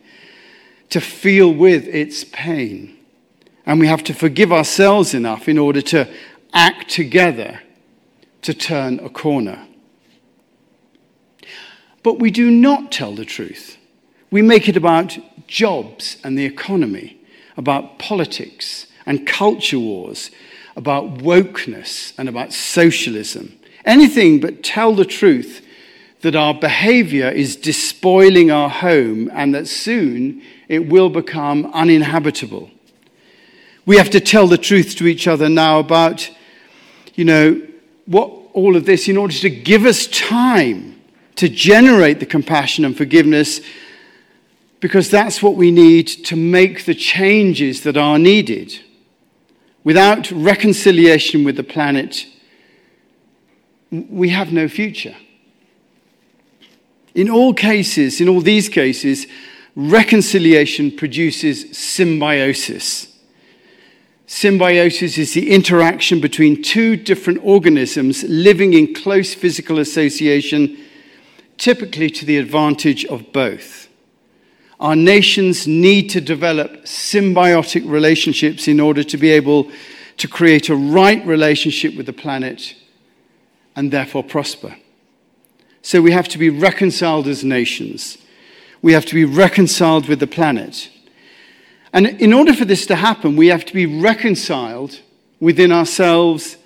to 0.89 0.99
feel 0.99 1.53
with 1.53 1.87
its 1.87 2.23
pain. 2.23 2.97
And 3.65 3.79
we 3.79 3.87
have 3.87 4.03
to 4.05 4.13
forgive 4.13 4.51
ourselves 4.51 5.13
enough 5.13 5.47
in 5.47 5.57
order 5.57 5.81
to 5.83 6.07
act 6.53 6.89
together 6.89 7.61
to 8.41 8.53
turn 8.53 8.99
a 8.99 9.09
corner. 9.09 9.67
But 12.03 12.19
we 12.19 12.29
do 12.29 12.51
not 12.51 12.91
tell 12.91 13.15
the 13.15 13.25
truth. 13.25 13.77
We 14.31 14.41
make 14.41 14.69
it 14.69 14.77
about 14.77 15.17
jobs 15.47 16.17
and 16.23 16.37
the 16.37 16.45
economy, 16.45 17.19
about 17.57 17.99
politics 17.99 18.87
and 19.05 19.25
culture 19.27 19.79
wars, 19.79 20.31
about 20.75 21.19
wokeness 21.19 22.13
and 22.17 22.27
about 22.27 22.51
socialism. 22.53 23.57
Anything 23.85 24.39
but 24.39 24.63
tell 24.63 24.95
the 24.95 25.05
truth 25.05 25.65
that 26.21 26.35
our 26.35 26.53
behavior 26.53 27.29
is 27.29 27.55
despoiling 27.55 28.49
our 28.49 28.69
home 28.69 29.29
and 29.33 29.53
that 29.53 29.67
soon 29.67 30.41
it 30.67 30.89
will 30.89 31.09
become 31.09 31.67
uninhabitable. 31.67 32.71
We 33.85 33.97
have 33.97 34.09
to 34.09 34.19
tell 34.19 34.47
the 34.47 34.57
truth 34.57 34.95
to 34.95 35.07
each 35.07 35.27
other 35.27 35.47
now 35.47 35.79
about, 35.79 36.29
you 37.13 37.25
know, 37.25 37.61
what 38.07 38.31
all 38.53 38.75
of 38.75 38.85
this 38.85 39.07
in 39.07 39.17
order 39.17 39.33
to 39.35 39.49
give 39.49 39.85
us 39.85 40.07
time 40.07 40.99
to 41.35 41.49
generate 41.49 42.19
the 42.19 42.25
compassion 42.25 42.85
and 42.85 42.97
forgiveness 42.97 43.61
because 44.79 45.09
that's 45.09 45.41
what 45.41 45.55
we 45.55 45.71
need 45.71 46.07
to 46.07 46.35
make 46.35 46.85
the 46.85 46.95
changes 46.95 47.83
that 47.83 47.97
are 47.97 48.19
needed. 48.19 48.79
Without 49.83 50.31
reconciliation 50.31 51.43
with 51.43 51.55
the 51.55 51.63
planet, 51.63 52.25
we 53.91 54.29
have 54.29 54.51
no 54.51 54.67
future. 54.67 55.15
In 57.13 57.29
all 57.29 57.53
cases, 57.53 58.19
in 58.19 58.27
all 58.27 58.41
these 58.41 58.67
cases, 58.67 59.25
reconciliation 59.75 60.91
produces 60.91 61.77
symbiosis. 61.77 63.15
Symbiosis 64.27 65.17
is 65.17 65.33
the 65.33 65.51
interaction 65.51 66.19
between 66.19 66.61
two 66.61 66.95
different 66.95 67.39
organisms 67.43 68.23
living 68.23 68.73
in 68.73 68.93
close 68.93 69.33
physical 69.33 69.79
association, 69.79 70.77
typically 71.57 72.09
to 72.09 72.25
the 72.25 72.37
advantage 72.37 73.05
of 73.05 73.31
both. 73.31 73.84
Our 74.79 74.95
nations 74.95 75.67
need 75.67 76.09
to 76.09 76.21
develop 76.21 76.83
symbiotic 76.83 77.89
relationships 77.89 78.67
in 78.67 78.79
order 78.79 79.03
to 79.03 79.17
be 79.17 79.31
able 79.31 79.71
to 80.17 80.27
create 80.27 80.69
a 80.69 80.75
right 80.75 81.25
relationship 81.25 81.95
with 81.95 82.05
the 82.05 82.13
planet 82.13 82.75
and 83.75 83.91
therefore 83.91 84.23
prosper. 84.23 84.75
So 85.81 86.01
we 86.01 86.11
have 86.11 86.27
to 86.29 86.37
be 86.37 86.49
reconciled 86.49 87.27
as 87.27 87.43
nations. 87.43 88.17
We 88.81 88.93
have 88.93 89.05
to 89.05 89.15
be 89.15 89.25
reconciled 89.25 90.07
with 90.07 90.19
the 90.19 90.27
planet. 90.27 90.89
And 91.93 92.07
in 92.07 92.33
order 92.33 92.53
for 92.53 92.65
this 92.65 92.85
to 92.87 92.95
happen, 92.95 93.35
we 93.35 93.47
have 93.47 93.65
to 93.65 93.73
be 93.73 93.85
reconciled 93.85 94.99
within 95.39 95.71
ourselves 95.71 96.57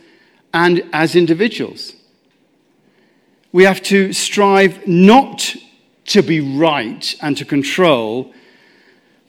and 0.53 0.83
as 0.93 1.15
individuals. 1.15 1.93
We 3.51 3.63
have 3.63 3.81
to 3.83 4.13
strive 4.13 4.87
not 4.87 5.55
to 6.09 6.23
be 6.23 6.39
right 6.39 7.15
and 7.21 7.37
to 7.37 7.45
control, 7.45 8.33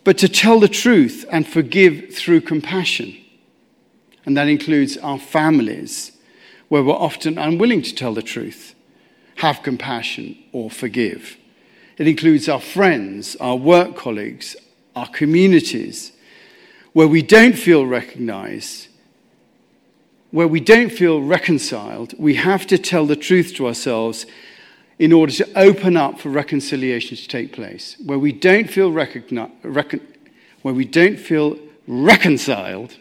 but 0.02 0.16
to 0.18 0.28
tell 0.28 0.58
the 0.58 0.68
truth 0.68 1.26
and 1.30 1.46
forgive 1.46 2.14
through 2.14 2.40
compassion. 2.40 3.16
And 4.24 4.36
that 4.36 4.48
includes 4.48 4.96
our 4.96 5.18
families, 5.18 6.12
where 6.68 6.82
we're 6.82 6.94
often 6.94 7.36
unwilling 7.36 7.82
to 7.82 7.94
tell 7.94 8.14
the 8.14 8.22
truth, 8.22 8.74
have 9.36 9.62
compassion, 9.62 10.38
or 10.52 10.70
forgive. 10.70 11.36
It 11.98 12.08
includes 12.08 12.48
our 12.48 12.60
friends, 12.60 13.36
our 13.36 13.56
work 13.56 13.94
colleagues, 13.94 14.56
our 14.96 15.08
communities, 15.08 16.12
where 16.94 17.08
we 17.08 17.20
don't 17.20 17.58
feel 17.58 17.84
recognized, 17.84 18.88
where 20.30 20.48
we 20.48 20.60
don't 20.60 20.90
feel 20.90 21.20
reconciled, 21.20 22.14
we 22.18 22.36
have 22.36 22.66
to 22.68 22.78
tell 22.78 23.04
the 23.04 23.16
truth 23.16 23.54
to 23.56 23.66
ourselves 23.66 24.24
in 25.00 25.14
order 25.14 25.32
to 25.32 25.48
open 25.58 25.96
up 25.96 26.20
for 26.20 26.28
reconciliation 26.28 27.16
to 27.16 27.26
take 27.26 27.54
place. 27.54 27.96
Where 28.04 28.18
we 28.18 28.32
don't 28.32 28.68
feel, 28.68 28.92
recogni- 28.92 29.50
recon- 29.62 30.06
where 30.60 30.74
we 30.74 30.84
don't 30.84 31.18
feel 31.18 31.58
reconciled, 31.88 32.94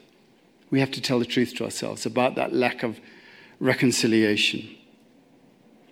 we 0.71 0.79
have 0.79 0.91
to 0.91 1.01
tell 1.01 1.19
the 1.19 1.25
truth 1.25 1.55
to 1.55 1.65
ourselves 1.65 2.05
about 2.05 2.35
that 2.35 2.53
lack 2.53 2.83
of 2.83 2.97
reconciliation. 3.59 4.65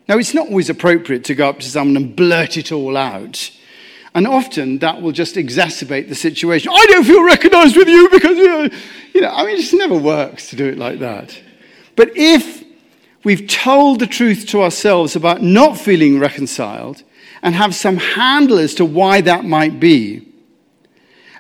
Now, 0.08 0.18
it's 0.18 0.34
not 0.34 0.48
always 0.48 0.70
appropriate 0.70 1.26
to 1.26 1.36
go 1.36 1.50
up 1.50 1.60
to 1.60 1.70
someone 1.70 1.98
and 1.98 2.16
blurt 2.16 2.56
it 2.56 2.72
all 2.72 2.96
out. 2.96 3.52
And 4.16 4.26
often 4.26 4.80
that 4.80 5.02
will 5.02 5.12
just 5.12 5.36
exacerbate 5.36 6.08
the 6.08 6.16
situation. 6.16 6.72
I 6.74 6.86
don't 6.86 7.04
feel 7.04 7.26
recognized 7.26 7.76
with 7.76 7.90
you 7.90 8.08
because, 8.10 8.38
you 8.38 8.48
know, 8.48 8.70
you 9.14 9.22
know, 9.22 9.30
I 9.30 9.46
mean, 9.46 9.56
it 9.56 9.60
just 9.60 9.74
never 9.74 9.98
works 9.98 10.50
to 10.52 10.56
do 10.56 10.68
it 10.68 10.78
like 10.78 11.00
that. 11.00 11.38
But 11.98 12.12
if 12.16 12.57
we've 13.28 13.46
told 13.46 14.00
the 14.00 14.08
truth 14.08 14.46
to 14.46 14.62
ourselves 14.62 15.14
about 15.14 15.42
not 15.42 15.78
feeling 15.78 16.18
reconciled 16.18 17.04
and 17.42 17.54
have 17.54 17.76
some 17.76 17.98
handle 17.98 18.58
as 18.58 18.74
to 18.74 18.86
why 18.86 19.20
that 19.20 19.44
might 19.44 19.82
be. 19.82 20.26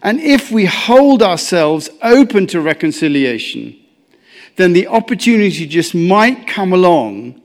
And 0.01 0.19
if 0.19 0.51
we 0.51 0.65
hold 0.65 1.23
ourselves 1.23 1.89
open 2.01 2.45
to 2.47 2.59
reconciliation, 2.59 3.73
then 4.57 4.73
the 4.73 4.87
opportunity 4.87 5.65
just 5.65 5.95
might 5.95 6.45
come 6.45 6.73
along 6.73 7.41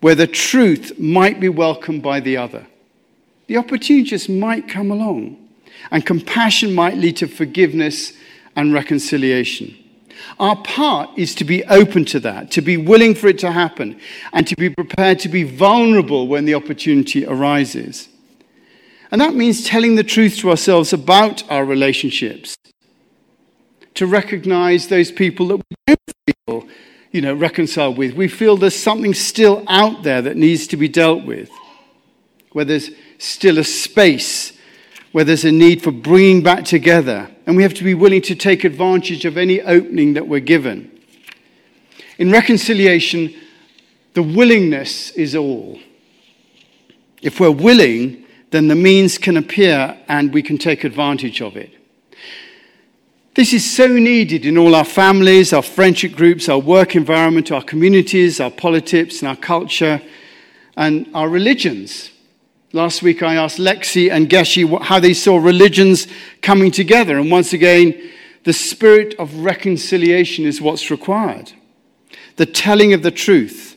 where 0.00 0.14
the 0.14 0.26
truth 0.26 0.98
might 0.98 1.38
be 1.38 1.50
welcomed 1.50 2.02
by 2.02 2.18
the 2.18 2.38
other. 2.38 2.66
The 3.46 3.58
opportunity 3.58 4.08
just 4.08 4.30
might 4.30 4.68
come 4.68 4.90
along, 4.90 5.36
and 5.90 6.06
compassion 6.06 6.74
might 6.74 6.96
lead 6.96 7.18
to 7.18 7.26
forgiveness 7.26 8.14
and 8.56 8.72
reconciliation. 8.72 9.81
Our 10.38 10.56
part 10.62 11.10
is 11.16 11.34
to 11.36 11.44
be 11.44 11.64
open 11.64 12.04
to 12.06 12.20
that, 12.20 12.50
to 12.52 12.60
be 12.60 12.76
willing 12.76 13.14
for 13.14 13.28
it 13.28 13.38
to 13.40 13.52
happen, 13.52 13.98
and 14.32 14.46
to 14.46 14.56
be 14.56 14.70
prepared 14.70 15.18
to 15.20 15.28
be 15.28 15.42
vulnerable 15.42 16.28
when 16.28 16.44
the 16.44 16.54
opportunity 16.54 17.26
arises. 17.26 18.08
And 19.10 19.20
that 19.20 19.34
means 19.34 19.64
telling 19.64 19.96
the 19.96 20.04
truth 20.04 20.38
to 20.38 20.50
ourselves 20.50 20.92
about 20.92 21.48
our 21.50 21.64
relationships, 21.64 22.56
to 23.94 24.06
recognize 24.06 24.88
those 24.88 25.12
people 25.12 25.48
that 25.48 25.56
we 25.56 25.76
don't 25.86 26.00
feel, 26.46 26.68
you 27.10 27.20
know, 27.20 27.34
reconciled 27.34 27.98
with. 27.98 28.14
We 28.14 28.28
feel 28.28 28.56
there's 28.56 28.74
something 28.74 29.12
still 29.12 29.64
out 29.68 30.02
there 30.02 30.22
that 30.22 30.36
needs 30.36 30.66
to 30.68 30.78
be 30.78 30.88
dealt 30.88 31.24
with, 31.24 31.50
where 32.52 32.64
there's 32.64 32.90
still 33.18 33.58
a 33.58 33.64
space 33.64 34.51
where 35.12 35.24
there's 35.24 35.44
a 35.44 35.52
need 35.52 35.82
for 35.82 35.92
bringing 35.92 36.42
back 36.42 36.64
together. 36.64 37.30
And 37.46 37.56
we 37.56 37.62
have 37.62 37.74
to 37.74 37.84
be 37.84 37.94
willing 37.94 38.22
to 38.22 38.34
take 38.34 38.64
advantage 38.64 39.24
of 39.24 39.36
any 39.36 39.60
opening 39.60 40.14
that 40.14 40.26
we're 40.26 40.40
given. 40.40 40.90
In 42.18 42.30
reconciliation, 42.30 43.34
the 44.14 44.22
willingness 44.22 45.10
is 45.10 45.34
all. 45.36 45.78
If 47.20 47.40
we're 47.40 47.50
willing, 47.50 48.24
then 48.50 48.68
the 48.68 48.74
means 48.74 49.18
can 49.18 49.36
appear 49.36 49.98
and 50.08 50.32
we 50.32 50.42
can 50.42 50.58
take 50.58 50.84
advantage 50.84 51.40
of 51.40 51.56
it. 51.56 51.70
This 53.34 53.54
is 53.54 53.68
so 53.68 53.86
needed 53.86 54.44
in 54.44 54.58
all 54.58 54.74
our 54.74 54.84
families, 54.84 55.54
our 55.54 55.62
friendship 55.62 56.12
groups, 56.12 56.50
our 56.50 56.58
work 56.58 56.94
environment, 56.94 57.50
our 57.50 57.62
communities, 57.62 58.40
our 58.40 58.50
politics, 58.50 59.20
and 59.20 59.28
our 59.28 59.36
culture, 59.36 60.02
and 60.76 61.08
our 61.14 61.30
religions. 61.30 62.10
Last 62.74 63.02
week 63.02 63.22
I 63.22 63.34
asked 63.34 63.58
Lexi 63.58 64.10
and 64.10 64.30
Geshe 64.30 64.82
how 64.82 64.98
they 64.98 65.12
saw 65.12 65.36
religions 65.36 66.06
coming 66.40 66.70
together. 66.70 67.18
And 67.18 67.30
once 67.30 67.52
again, 67.52 68.10
the 68.44 68.54
spirit 68.54 69.14
of 69.18 69.34
reconciliation 69.40 70.46
is 70.46 70.60
what's 70.60 70.90
required. 70.90 71.52
The 72.36 72.46
telling 72.46 72.94
of 72.94 73.02
the 73.02 73.10
truth, 73.10 73.76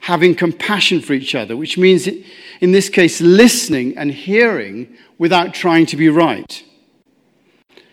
having 0.00 0.34
compassion 0.34 1.00
for 1.00 1.12
each 1.12 1.36
other, 1.36 1.56
which 1.56 1.78
means, 1.78 2.08
in 2.08 2.72
this 2.72 2.88
case, 2.88 3.20
listening 3.20 3.96
and 3.96 4.10
hearing 4.10 4.96
without 5.16 5.54
trying 5.54 5.86
to 5.86 5.96
be 5.96 6.08
right. 6.08 6.64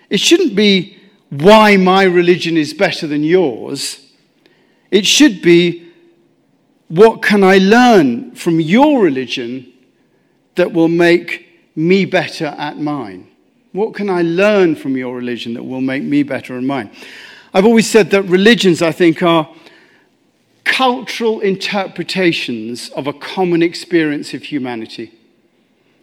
It 0.10 0.19
shouldn't 0.19 0.56
be 0.56 0.97
why 1.30 1.77
my 1.77 2.03
religion 2.03 2.58
is 2.58 2.73
better 2.73 3.06
than 3.06 3.23
yours. 3.23 4.03
It 4.89 5.06
should 5.06 5.43
be 5.43 5.91
what 6.88 7.21
can 7.21 7.43
I 7.43 7.60
learn 7.60 8.34
from 8.34 8.60
your 8.60 9.03
religion 9.03 9.73
that 10.58 10.74
will 10.74 10.88
make 10.88 11.48
me 11.76 12.06
better 12.06 12.48
at 12.58 12.78
mine? 12.78 13.28
What 13.72 13.96
can 13.96 14.10
I 14.10 14.22
learn 14.22 14.76
from 14.76 14.98
your 14.98 15.15
religion 15.15 15.54
that 15.54 15.63
will 15.63 15.82
make 15.82 16.04
me 16.04 16.24
better 16.24 16.58
at 16.58 16.63
mine? 16.63 16.91
I've 17.54 17.65
always 17.65 17.89
said 17.89 18.12
that 18.12 18.24
religions, 18.24 18.82
I 18.82 18.91
think, 18.91 19.24
are 19.24 19.50
cultural 20.63 21.39
interpretations 21.39 22.89
of 22.89 23.08
a 23.08 23.13
common 23.13 23.63
experience 23.63 24.34
of 24.34 24.43
humanity, 24.43 25.13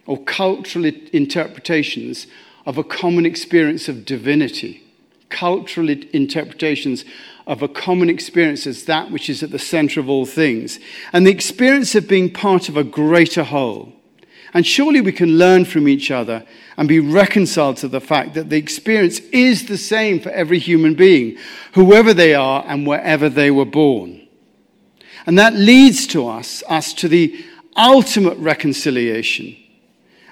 or 0.05 0.17
cultural 0.23 0.85
interpretations 0.85 2.27
of 2.65 2.77
a 2.77 2.83
common 2.83 3.25
experience 3.25 3.87
of 3.87 4.05
divinity, 4.05 4.83
cultural 5.29 5.89
interpretations 5.89 7.05
of 7.47 7.61
a 7.61 7.67
common 7.67 8.09
experience 8.09 8.65
as 8.65 8.85
that 8.85 9.11
which 9.11 9.29
is 9.29 9.43
at 9.43 9.51
the 9.51 9.59
center 9.59 9.99
of 9.99 10.09
all 10.09 10.25
things, 10.25 10.79
and 11.13 11.25
the 11.25 11.31
experience 11.31 11.93
of 11.95 12.07
being 12.07 12.31
part 12.31 12.69
of 12.69 12.75
a 12.75 12.83
greater 12.83 13.43
whole. 13.43 13.93
And 14.55 14.65
surely 14.65 15.01
we 15.01 15.11
can 15.11 15.37
learn 15.37 15.65
from 15.65 15.85
each 15.85 16.09
other 16.09 16.45
and 16.77 16.87
be 16.87 17.01
reconciled 17.01 17.75
to 17.77 17.89
the 17.89 17.99
fact 17.99 18.35
that 18.35 18.49
the 18.49 18.55
experience 18.55 19.19
is 19.33 19.65
the 19.65 19.77
same 19.77 20.21
for 20.21 20.29
every 20.29 20.59
human 20.59 20.95
being, 20.95 21.37
whoever 21.73 22.13
they 22.13 22.33
are 22.33 22.63
and 22.65 22.87
wherever 22.87 23.27
they 23.27 23.51
were 23.51 23.65
born. 23.65 24.25
And 25.25 25.37
that 25.37 25.55
leads 25.55 26.07
to 26.07 26.29
us, 26.29 26.63
us 26.69 26.93
to 26.93 27.09
the 27.09 27.45
ultimate 27.75 28.37
reconciliation. 28.37 29.57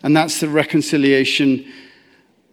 And 0.03 0.15
that's 0.15 0.39
the 0.39 0.47
reconciliation 0.47 1.69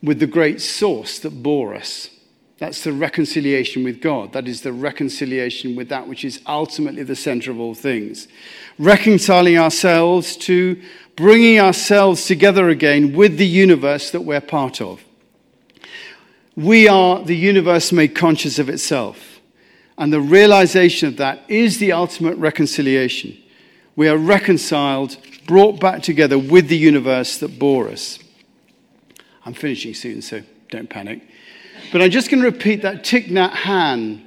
with 0.02 0.18
the 0.18 0.26
great 0.26 0.60
source 0.60 1.20
that 1.20 1.40
bore 1.40 1.76
us. 1.76 2.10
That's 2.58 2.82
the 2.82 2.92
reconciliation 2.92 3.84
with 3.84 4.02
God. 4.02 4.32
That 4.32 4.48
is 4.48 4.62
the 4.62 4.72
reconciliation 4.72 5.76
with 5.76 5.88
that 5.88 6.08
which 6.08 6.24
is 6.24 6.42
ultimately 6.46 7.04
the 7.04 7.16
center 7.16 7.50
of 7.50 7.60
all 7.60 7.74
things. 7.74 8.28
Reconciling 8.78 9.56
ourselves 9.56 10.36
to 10.38 10.82
bringing 11.20 11.60
ourselves 11.60 12.24
together 12.24 12.70
again 12.70 13.14
with 13.14 13.36
the 13.36 13.46
universe 13.46 14.10
that 14.10 14.22
we're 14.22 14.40
part 14.40 14.80
of. 14.80 15.04
We 16.56 16.88
are 16.88 17.22
the 17.22 17.36
universe 17.36 17.92
made 17.92 18.14
conscious 18.14 18.58
of 18.58 18.70
itself. 18.70 19.38
And 19.98 20.10
the 20.10 20.20
realization 20.20 21.08
of 21.08 21.18
that 21.18 21.42
is 21.46 21.76
the 21.76 21.92
ultimate 21.92 22.38
reconciliation. 22.38 23.36
We 23.96 24.08
are 24.08 24.16
reconciled, 24.16 25.18
brought 25.46 25.78
back 25.78 26.02
together 26.02 26.38
with 26.38 26.68
the 26.68 26.78
universe 26.78 27.36
that 27.38 27.58
bore 27.58 27.90
us. 27.90 28.18
I'm 29.44 29.52
finishing 29.52 29.92
soon, 29.92 30.22
so 30.22 30.42
don't 30.70 30.88
panic. 30.88 31.20
But 31.92 32.00
I'm 32.00 32.10
just 32.10 32.30
going 32.30 32.42
to 32.42 32.50
repeat 32.50 32.80
that 32.80 33.04
Thich 33.04 33.28
Nhat 33.28 33.52
Hanh 33.52 34.24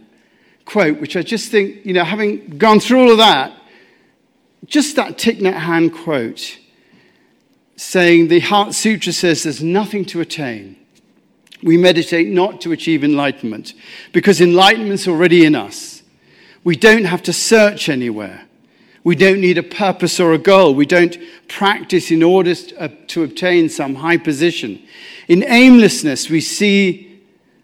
quote, 0.65 1.01
which 1.01 1.17
I 1.17 1.23
just 1.23 1.49
think, 1.49 1.83
you 1.87 1.93
know, 1.93 2.03
having 2.03 2.59
gone 2.59 2.79
through 2.79 3.01
all 3.01 3.11
of 3.11 3.17
that, 3.17 3.51
just 4.65 4.95
that 4.97 5.17
Thich 5.17 5.39
Nhat 5.39 5.55
Hanh 5.55 5.91
quote 5.91 6.59
saying 7.75 8.27
the 8.27 8.39
Heart 8.39 8.73
Sutra 8.73 9.11
says 9.13 9.43
there's 9.43 9.63
nothing 9.63 10.05
to 10.05 10.21
attain 10.21 10.77
we 11.63 11.77
meditate 11.77 12.27
not 12.27 12.61
to 12.61 12.71
achieve 12.71 13.03
enlightenment 13.03 13.73
because 14.11 14.41
enlightenment's 14.41 15.07
already 15.07 15.45
in 15.45 15.55
us. 15.55 16.03
We 16.63 16.75
don't 16.75 17.05
have 17.05 17.23
to 17.23 17.33
search 17.33 17.89
anywhere. 17.89 18.45
We 19.03 19.15
don't 19.15 19.41
need 19.41 19.57
a 19.57 19.63
purpose 19.63 20.19
or 20.19 20.33
a 20.33 20.37
goal. 20.37 20.75
We 20.75 20.85
don't 20.85 21.17
practice 21.47 22.11
in 22.11 22.23
order 22.23 22.53
uh, 22.77 22.89
to 23.07 23.23
obtain 23.23 23.69
some 23.69 23.95
high 23.95 24.17
position. 24.17 24.81
In 25.27 25.43
aimlessness, 25.43 26.29
we 26.29 26.41
see 26.41 27.21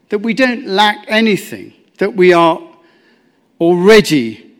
that 0.10 0.19
we 0.19 0.34
don't 0.34 0.65
lack 0.65 1.06
anything, 1.08 1.74
that 1.98 2.15
we 2.15 2.34
are 2.34 2.62
already 3.60 4.56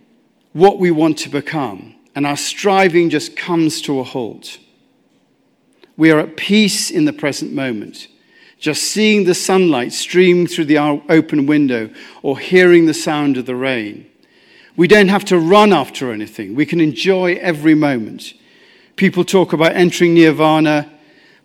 what 0.54 0.80
we 0.80 0.92
want 0.92 1.18
to 1.20 1.30
become, 1.30 1.96
and 2.16 2.26
our 2.26 2.38
striving 2.38 3.10
just 3.10 3.36
comes 3.36 3.82
to 3.82 4.00
a 4.00 4.04
halt. 4.04 4.58
We 6.00 6.10
are 6.10 6.20
at 6.20 6.38
peace 6.38 6.90
in 6.90 7.06
the 7.06 7.14
present 7.14 7.54
moment 7.54 8.08
just 8.60 8.84
seeing 8.84 9.24
the 9.24 9.34
sunlight 9.34 9.94
stream 9.94 10.46
through 10.46 10.66
the 10.66 10.78
open 10.78 11.46
window 11.46 11.90
or 12.22 12.38
hearing 12.38 12.86
the 12.86 12.94
sound 12.94 13.38
of 13.38 13.46
the 13.46 13.56
rain. 13.56 14.06
We 14.76 14.88
don't 14.88 15.08
have 15.08 15.26
to 15.26 15.40
run 15.40 15.72
after 15.72 16.12
anything. 16.12 16.56
We 16.56 16.66
can 16.66 16.82
enjoy 16.82 17.36
every 17.36 17.74
moment. 17.74 18.34
People 18.98 19.24
talk 19.24 19.54
about 19.54 19.76
entering 19.76 20.14
nirvana, 20.14 20.92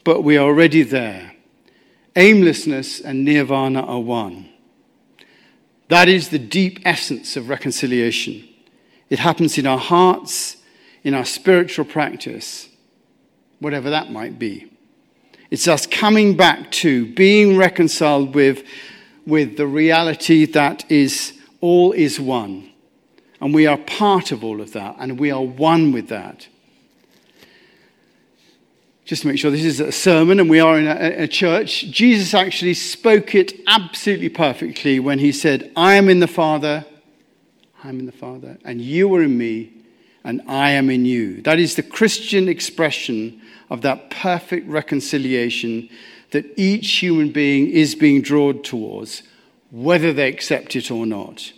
but 0.03 0.23
we 0.23 0.37
are 0.37 0.47
already 0.47 0.83
there. 0.83 1.33
Aimlessness 2.17 3.01
and 3.01 3.25
nirvana 3.25 3.81
are 3.83 4.01
one. 4.01 4.49
That 5.89 6.09
is 6.09 6.29
the 6.29 6.39
deep 6.39 6.81
essence 6.85 7.37
of 7.37 7.49
reconciliation. 7.49 8.49
It 9.09 9.21
happens 9.21 9.57
in 9.57 9.67
our 9.67 9.79
hearts, 9.79 10.57
in 11.05 11.15
our 11.15 11.25
spiritual 11.25 11.85
practice, 11.85 12.69
whatever 13.65 13.89
that 13.89 14.13
might 14.13 14.39
be. 14.39 14.71
It's 15.51 15.67
us 15.67 15.87
coming 15.87 16.37
back 16.37 16.71
to 16.73 17.13
being 17.15 17.57
reconciled 17.57 18.35
with, 18.35 18.63
with 19.27 19.57
the 19.57 19.67
reality 19.67 20.45
that 20.45 20.85
is 20.91 21.33
all 21.63 21.93
is 21.93 22.21
one. 22.21 22.71
And 23.41 23.55
we 23.55 23.67
are 23.67 23.79
part 23.79 24.33
of 24.33 24.45
all 24.45 24.61
of 24.61 24.73
that, 24.75 24.97
and 24.99 25.19
we 25.19 25.31
are 25.31 25.41
one 25.41 25.93
with 25.93 26.09
that. 26.09 26.47
Just 29.07 29.23
to 29.23 29.29
make 29.29 29.39
sure 29.39 29.51
this 29.51 29.65
is 29.65 29.81
a 29.81 29.93
sermon 29.93 30.41
and 30.41 30.51
we 30.51 30.61
are 30.61 30.79
in 30.79 30.87
a, 30.87 31.23
a 31.23 31.29
church, 31.29 31.87
Jesus 31.91 32.35
actually 32.35 32.75
spoke 32.75 33.35
it 33.35 33.55
absolutely 33.67 34.29
perfectly 34.29 35.01
when 35.01 35.19
he 35.19 35.33
said, 35.33 35.73
I 35.75 35.95
am 35.95 36.11
in 36.11 36.21
the 36.21 36.27
Father, 36.27 36.85
I 37.83 37.89
am 37.89 37.99
in 37.99 38.05
the 38.07 38.13
Father, 38.13 38.59
and 38.63 38.81
you 38.81 39.15
are 39.15 39.23
in 39.23 39.39
me, 39.39 39.73
and 40.23 40.43
I 40.49 40.71
am 40.73 40.91
in 40.91 41.07
you. 41.07 41.41
That 41.43 41.59
is 41.59 41.77
the 41.77 41.83
Christian 41.83 42.49
expression 42.49 43.41
of 43.71 43.83
that 43.83 44.11
perfect 44.11 44.69
reconciliation 44.69 45.89
that 46.31 46.47
each 46.57 46.91
human 46.99 47.31
being 47.31 47.69
is 47.69 47.95
being 47.95 48.21
drawn 48.21 48.63
towards, 48.63 49.23
whether 49.71 50.13
they 50.13 50.29
accept 50.29 50.77
it 50.77 50.91
or 50.91 51.07
not. 51.07 51.53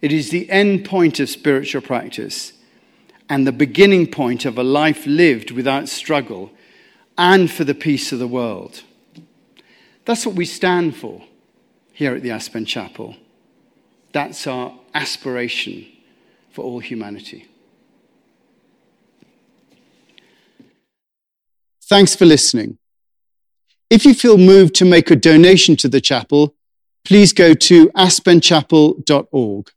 It 0.00 0.12
is 0.12 0.30
the 0.30 0.48
end 0.50 0.84
point 0.84 1.20
of 1.20 1.28
spiritual 1.28 1.82
practice 1.82 2.52
and 3.28 3.46
the 3.46 3.52
beginning 3.52 4.10
point 4.10 4.44
of 4.44 4.56
a 4.58 4.62
life 4.62 5.06
lived 5.06 5.50
without 5.50 5.88
struggle 5.88 6.50
and 7.16 7.50
for 7.50 7.64
the 7.64 7.74
peace 7.74 8.12
of 8.12 8.18
the 8.18 8.28
world. 8.28 8.82
That's 10.04 10.24
what 10.24 10.36
we 10.36 10.46
stand 10.46 10.96
for 10.96 11.22
here 11.92 12.14
at 12.14 12.22
the 12.22 12.30
Aspen 12.30 12.64
Chapel. 12.64 13.16
That's 14.12 14.46
our 14.46 14.72
aspiration 14.94 15.86
for 16.50 16.64
all 16.64 16.78
humanity. 16.78 17.48
Thanks 21.88 22.14
for 22.14 22.26
listening. 22.26 22.78
If 23.88 24.04
you 24.04 24.12
feel 24.12 24.36
moved 24.36 24.74
to 24.76 24.84
make 24.84 25.10
a 25.10 25.16
donation 25.16 25.74
to 25.76 25.88
the 25.88 26.00
chapel, 26.00 26.54
please 27.04 27.32
go 27.32 27.54
to 27.54 27.88
aspenchapel.org. 27.90 29.70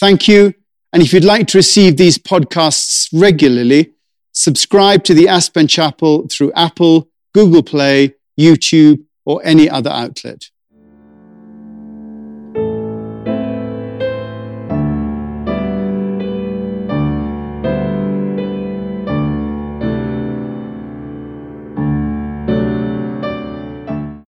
Thank 0.00 0.26
you. 0.26 0.54
And 0.92 1.02
if 1.02 1.12
you'd 1.12 1.24
like 1.24 1.46
to 1.48 1.58
receive 1.58 1.96
these 1.96 2.18
podcasts 2.18 3.08
regularly, 3.12 3.92
subscribe 4.32 5.04
to 5.04 5.14
the 5.14 5.28
Aspen 5.28 5.68
Chapel 5.68 6.26
through 6.28 6.52
Apple, 6.54 7.08
Google 7.32 7.62
Play, 7.62 8.14
YouTube, 8.38 9.04
or 9.24 9.40
any 9.44 9.70
other 9.70 9.90
outlet. 9.90 10.50